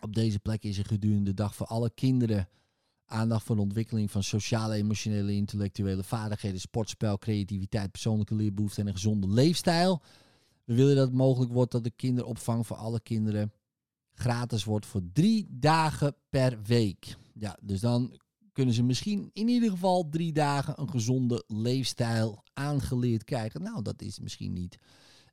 [0.00, 2.48] Op deze plek is er gedurende de dag voor alle kinderen
[3.08, 8.94] aandacht voor de ontwikkeling van sociale, emotionele, intellectuele vaardigheden, sportspel, creativiteit, persoonlijke leerbehoeften en een
[8.94, 10.02] gezonde leefstijl.
[10.64, 13.52] We willen dat het mogelijk wordt dat de kinderopvang voor alle kinderen
[14.12, 17.16] gratis wordt voor drie dagen per week.
[17.34, 18.20] Ja, dus dan
[18.52, 23.62] kunnen ze misschien in ieder geval drie dagen een gezonde leefstijl aangeleerd krijgen.
[23.62, 24.78] Nou, dat is misschien niet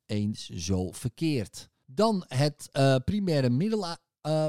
[0.05, 1.69] eens zo verkeerd.
[1.85, 3.85] Dan het uh, primaire middel,
[4.27, 4.47] uh,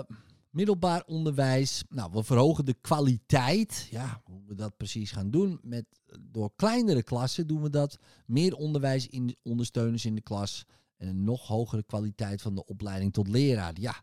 [0.57, 1.85] middelbaar onderwijs.
[1.89, 3.89] Nou, we verhogen de kwaliteit.
[3.91, 5.59] Ja, hoe we dat precies gaan doen.
[5.63, 5.85] Met,
[6.21, 7.99] door kleinere klassen doen we dat.
[8.27, 10.65] Meer onderwijs in ondersteuners in de klas.
[10.97, 13.73] En een nog hogere kwaliteit van de opleiding tot leraar.
[13.81, 13.95] Ja,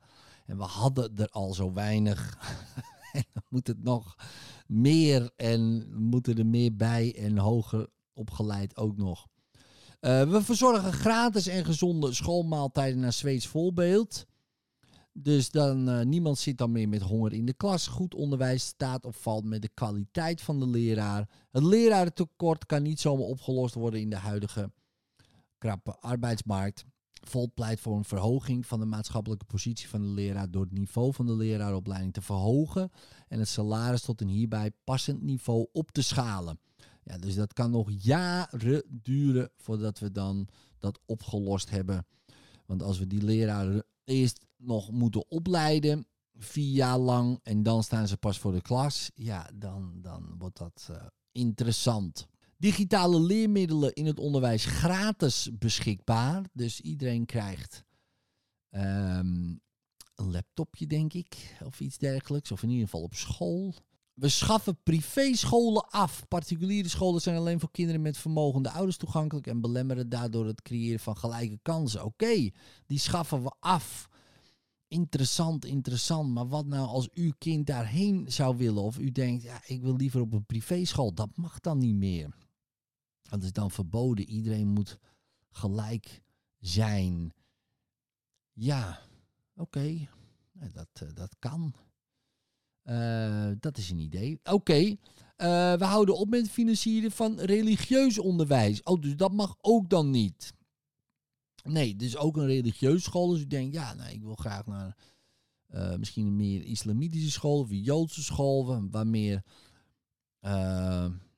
[0.46, 2.38] en we hadden er al zo weinig.
[3.14, 4.16] en dan moet het nog
[4.68, 9.28] meer en moeten er meer bij en hoger opgeleid ook nog.
[10.02, 14.26] Uh, we verzorgen gratis en gezonde schoolmaaltijden naar Zweeds voorbeeld.
[15.16, 17.88] Dus dan, uh, niemand zit dan meer met honger in de klas.
[17.88, 21.30] Goed onderwijs staat of valt met de kwaliteit van de leraar.
[21.52, 24.72] Het lerarentekort kan niet zomaar opgelost worden in de huidige
[25.58, 26.86] krappe arbeidsmarkt.
[27.14, 31.14] Volt pleit voor een verhoging van de maatschappelijke positie van de leraar door het niveau
[31.14, 32.92] van de leraaropleiding te verhogen
[33.28, 36.60] en het salaris tot een hierbij passend niveau op te schalen.
[37.04, 40.48] Ja, dus dat kan nog jaren duren voordat we dan
[40.80, 42.06] dat opgelost hebben.
[42.66, 48.08] Want als we die leraren eerst nog moeten opleiden, vier jaar lang, en dan staan
[48.08, 50.98] ze pas voor de klas, ja, dan, dan wordt dat uh,
[51.32, 52.28] interessant.
[52.58, 56.44] Digitale leermiddelen in het onderwijs gratis beschikbaar.
[56.54, 57.84] Dus iedereen krijgt
[58.72, 59.62] um,
[60.16, 62.52] een laptopje, denk ik, of iets dergelijks.
[62.52, 63.74] Of in ieder geval op school.
[64.14, 66.28] We schaffen privéscholen af.
[66.28, 71.00] Particuliere scholen zijn alleen voor kinderen met vermogende ouders toegankelijk en belemmeren daardoor het creëren
[71.00, 72.06] van gelijke kansen.
[72.06, 72.50] Oké,
[72.88, 74.10] die schaffen we af.
[74.94, 76.34] Interessant, interessant.
[76.34, 78.84] Maar wat nou als uw kind daarheen zou willen?
[78.84, 81.14] Of u denkt, ja, ik wil liever op een privéschool.
[81.14, 82.36] Dat mag dan niet meer.
[83.22, 84.30] Dat is dan verboden.
[84.30, 85.00] Iedereen moet
[85.50, 86.22] gelijk
[86.60, 87.34] zijn.
[88.52, 89.00] Ja,
[89.56, 90.08] oké.
[90.52, 91.74] Dat, eh, dat kan.
[92.84, 94.40] Uh, dat is een idee.
[94.44, 94.98] Oké, uh,
[95.74, 98.84] we houden op met financieren van religieus onderwijs.
[98.84, 100.54] Oh, dus dat mag ook dan niet.
[101.64, 103.28] Nee, dus ook een religieuze school.
[103.28, 104.98] Dus ik denk, ja, nou, ik wil graag naar
[105.70, 109.44] uh, misschien een meer islamitische school of een Joodse school, waar meer,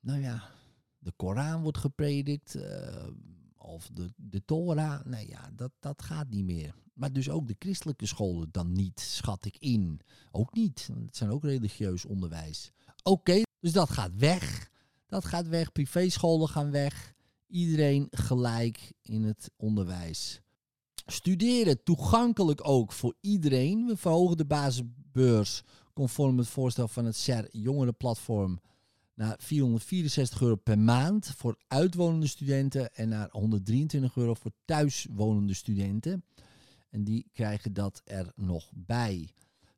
[0.02, 0.50] nou ja,
[0.98, 2.58] de Koran wordt gepredikt
[3.58, 5.06] of de, de Torah.
[5.06, 6.76] Nee, ja, dat, dat gaat niet meer.
[6.94, 10.02] Maar dus ook de christelijke scholen dan niet, schat ik in.
[10.32, 10.90] Ook niet.
[11.06, 12.72] Het zijn ook religieus onderwijs.
[13.04, 14.70] Oké, dus dat gaat weg.
[15.08, 15.72] Dat gaat weg.
[15.72, 17.15] Privéscholen gaan weg.
[17.48, 20.42] Iedereen gelijk in het onderwijs.
[21.06, 23.86] Studeren toegankelijk ook voor iedereen.
[23.86, 28.60] We verhogen de basisbeurs conform het voorstel van het SER jongerenplatform
[29.14, 36.24] naar 464 euro per maand voor uitwonende studenten en naar 123 euro voor thuiswonende studenten.
[36.90, 39.30] En die krijgen dat er nog bij.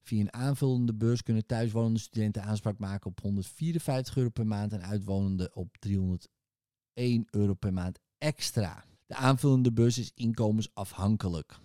[0.01, 4.83] Via een aanvullende beurs kunnen thuiswonende studenten aanspraak maken op 154 euro per maand en
[4.83, 5.77] uitwonende op
[6.97, 8.83] 301 euro per maand extra.
[9.05, 11.59] De aanvullende beurs is inkomensafhankelijk.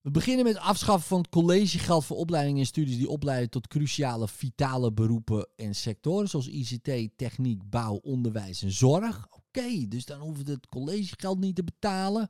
[0.00, 4.28] We beginnen met afschaffen van het collegegeld voor opleidingen en studies die opleiden tot cruciale
[4.28, 9.26] vitale beroepen en sectoren zoals ICT, techniek, bouw, onderwijs en zorg.
[9.30, 12.28] Oké, dus dan hoeven we het collegegeld niet te betalen.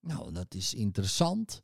[0.00, 1.62] Nou, dat is interessant.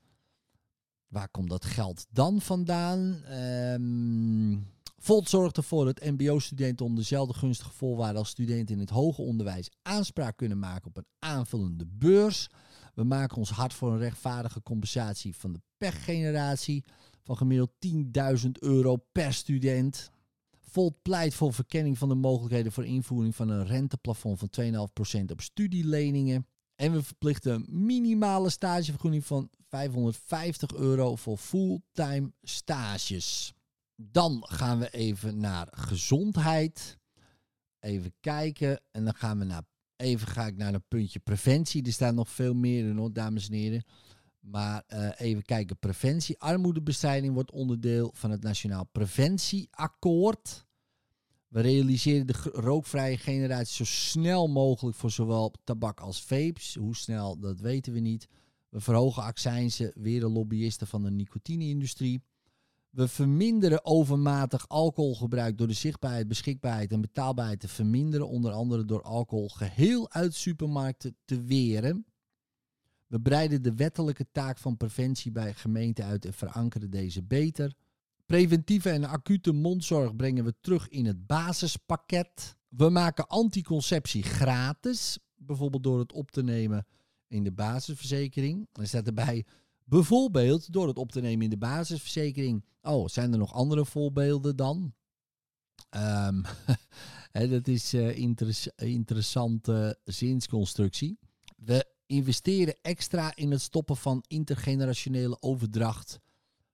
[1.06, 2.98] Waar komt dat geld dan vandaan?
[3.32, 4.73] Um,
[5.04, 9.70] Volt zorgt ervoor dat mbo-studenten onder dezelfde gunstige voorwaarden als studenten in het hoger onderwijs
[9.82, 12.48] aanspraak kunnen maken op een aanvullende beurs.
[12.94, 16.84] We maken ons hard voor een rechtvaardige compensatie van de pechgeneratie
[17.22, 17.70] van gemiddeld
[18.44, 20.10] 10.000 euro per student.
[20.60, 24.88] Volt pleit voor verkenning van de mogelijkheden voor invoering van een renteplafond van
[25.20, 26.46] 2,5% op studieleningen.
[26.76, 33.54] En we verplichten een minimale stagevergoeding van 550 euro voor fulltime stages.
[33.96, 36.98] Dan gaan we even naar gezondheid.
[37.80, 38.80] Even kijken.
[38.90, 39.62] En dan gaan we naar.
[39.96, 41.82] Even ga ik naar een puntje preventie.
[41.86, 43.84] Er staan nog veel meer in, hoor, dames en heren.
[44.40, 45.78] Maar uh, even kijken.
[45.78, 46.38] Preventie.
[46.38, 50.66] Armoedebestrijding wordt onderdeel van het Nationaal Preventieakkoord.
[51.48, 56.74] We realiseren de rookvrije generatie zo snel mogelijk voor zowel tabak als vapes.
[56.74, 58.28] Hoe snel, dat weten we niet.
[58.68, 62.22] We verhogen accijnzen, weer de lobbyisten van de nicotine-industrie.
[62.94, 68.28] We verminderen overmatig alcoholgebruik door de zichtbaarheid, beschikbaarheid en betaalbaarheid te verminderen.
[68.28, 72.06] Onder andere door alcohol geheel uit supermarkten te weren.
[73.06, 77.74] We breiden de wettelijke taak van preventie bij gemeenten uit en verankeren deze beter.
[78.26, 82.56] Preventieve en acute mondzorg brengen we terug in het basispakket.
[82.68, 86.86] We maken anticonceptie gratis, bijvoorbeeld door het op te nemen
[87.28, 88.68] in de basisverzekering.
[88.72, 89.44] Er staat erbij
[89.84, 92.64] bijvoorbeeld door het op te nemen in de basisverzekering.
[92.82, 94.92] Oh, zijn er nog andere voorbeelden dan?
[95.96, 96.42] Um,
[97.32, 98.18] dat is uh,
[98.76, 101.18] interessante zinsconstructie.
[101.56, 106.20] We investeren extra in het stoppen van intergenerationele overdracht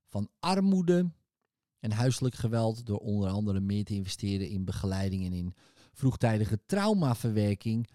[0.06, 1.10] van armoede
[1.80, 5.54] en huiselijk geweld door onder andere meer te investeren in begeleiding en in
[5.92, 7.88] vroegtijdige traumaverwerking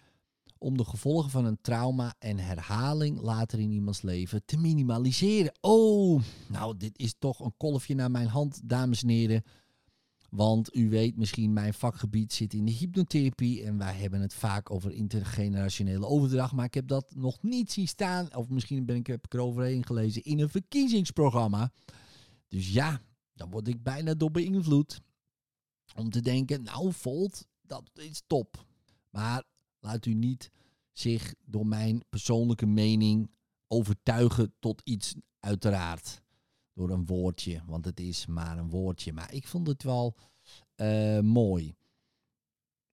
[0.58, 5.52] om de gevolgen van een trauma en herhaling later in iemands leven te minimaliseren.
[5.60, 9.42] Oh, nou, dit is toch een kolfje naar mijn hand, dames en heren.
[10.30, 14.70] Want u weet misschien, mijn vakgebied zit in de hypnotherapie en wij hebben het vaak
[14.70, 16.52] over intergenerationele overdracht.
[16.52, 19.86] Maar ik heb dat nog niet zien staan, of misschien ben ik, heb ik eroverheen
[19.86, 21.72] gelezen, in een verkiezingsprogramma.
[22.48, 23.00] Dus ja,
[23.34, 25.00] dan word ik bijna door beïnvloed.
[25.94, 28.66] Om te denken, nou Volt, dat is top.
[29.10, 29.44] Maar
[29.86, 30.50] laat u niet
[30.92, 33.30] zich door mijn persoonlijke mening
[33.68, 36.22] overtuigen tot iets, uiteraard.
[36.72, 39.12] Door een woordje, want het is maar een woordje.
[39.12, 40.16] Maar ik vond het wel
[40.76, 41.74] uh, mooi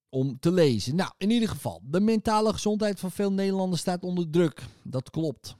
[0.09, 0.95] om te lezen.
[0.95, 4.65] Nou, in ieder geval, de mentale gezondheid van veel Nederlanders staat onder druk.
[4.83, 5.55] Dat klopt.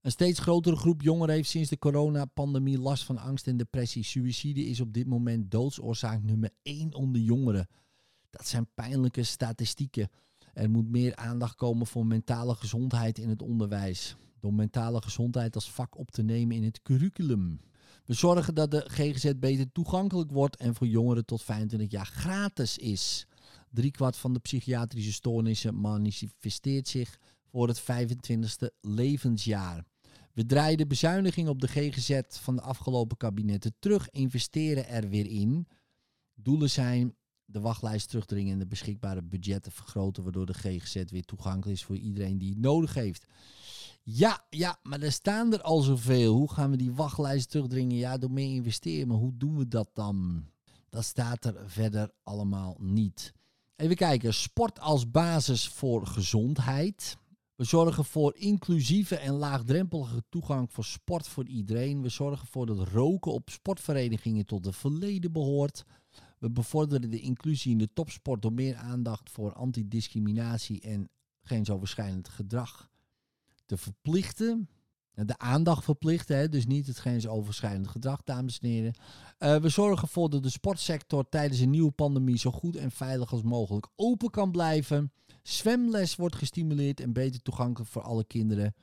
[0.00, 4.04] Een steeds grotere groep jongeren heeft sinds de coronapandemie last van angst en depressie.
[4.04, 7.68] Suïcide is op dit moment doodsoorzaak nummer 1 onder jongeren.
[8.30, 10.10] Dat zijn pijnlijke statistieken.
[10.58, 14.16] Er moet meer aandacht komen voor mentale gezondheid in het onderwijs.
[14.40, 17.60] Door mentale gezondheid als vak op te nemen in het curriculum.
[18.04, 22.78] We zorgen dat de GGZ beter toegankelijk wordt en voor jongeren tot 25 jaar gratis
[22.78, 23.26] is.
[23.70, 27.18] Driekwart van de psychiatrische stoornissen manifesteert zich
[27.50, 29.84] voor het 25ste levensjaar.
[30.32, 35.26] We draaien de bezuiniging op de GGZ van de afgelopen kabinetten terug, investeren er weer
[35.26, 35.66] in.
[36.34, 37.14] Doelen zijn
[37.50, 41.96] de wachtlijst terugdringen en de beschikbare budgetten vergroten, waardoor de GGZ weer toegankelijk is voor
[41.96, 43.26] iedereen die het nodig heeft.
[44.02, 46.34] Ja, ja, maar er staan er al zoveel.
[46.34, 47.96] Hoe gaan we die wachtlijst terugdringen?
[47.96, 49.08] Ja, door meer investeren.
[49.08, 50.44] Maar hoe doen we dat dan?
[50.88, 53.32] Dat staat er verder allemaal niet.
[53.76, 54.34] Even kijken.
[54.34, 57.16] Sport als basis voor gezondheid.
[57.54, 62.02] We zorgen voor inclusieve en laagdrempelige toegang voor sport voor iedereen.
[62.02, 65.84] We zorgen ervoor dat roken op sportverenigingen tot het verleden behoort.
[66.38, 71.08] We bevorderen de inclusie in de topsport door meer aandacht voor antidiscriminatie en
[71.42, 72.90] grensoverschrijdend gedrag
[73.66, 74.68] te verplichten.
[75.14, 76.48] De aandacht verplichten, hè?
[76.48, 78.94] dus niet het grensoverschrijdend gedrag, dames en heren.
[79.38, 83.32] Uh, we zorgen ervoor dat de sportsector tijdens een nieuwe pandemie zo goed en veilig
[83.32, 85.12] als mogelijk open kan blijven.
[85.42, 88.74] Zwemles wordt gestimuleerd en beter toegankelijk voor alle kinderen.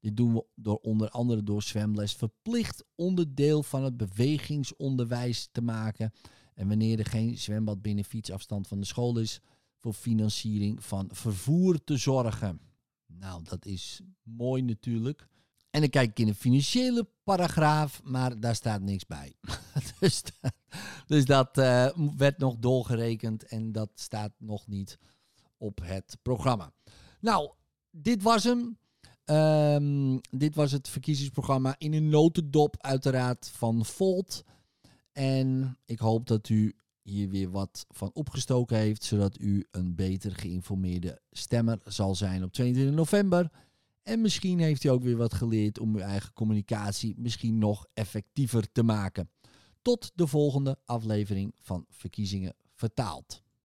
[0.00, 6.12] Dit doen we door onder andere door zwemles verplicht onderdeel van het bewegingsonderwijs te maken.
[6.54, 9.40] En wanneer er geen zwembad binnen fietsafstand van de school is,
[9.80, 12.60] voor financiering van vervoer te zorgen.
[13.06, 15.28] Nou, dat is mooi natuurlijk.
[15.70, 19.34] En dan kijk ik in de financiële paragraaf, maar daar staat niks bij.
[20.00, 20.22] dus,
[21.06, 24.98] dus, dat uh, werd nog doorgerekend en dat staat nog niet
[25.56, 26.72] op het programma.
[27.20, 27.52] Nou,
[27.90, 28.78] dit was hem.
[29.24, 34.44] Um, dit was het verkiezingsprogramma in een notendop, uiteraard van Volt.
[35.14, 40.34] En ik hoop dat u hier weer wat van opgestoken heeft, zodat u een beter
[40.34, 43.50] geïnformeerde stemmer zal zijn op 22 november.
[44.02, 48.72] En misschien heeft u ook weer wat geleerd om uw eigen communicatie misschien nog effectiever
[48.72, 49.30] te maken.
[49.82, 53.43] Tot de volgende aflevering van Verkiezingen Vertaald.